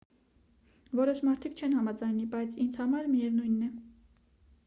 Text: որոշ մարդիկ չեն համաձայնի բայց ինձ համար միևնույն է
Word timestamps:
որոշ 0.99 1.21
մարդիկ 1.27 1.59
չեն 1.63 1.75
համաձայնի 1.81 2.25
բայց 2.33 2.57
ինձ 2.65 2.81
համար 2.83 3.07
միևնույն 3.17 3.61
է 3.69 3.71